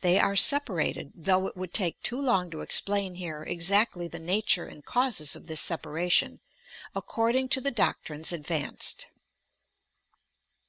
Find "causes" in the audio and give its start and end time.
4.84-5.36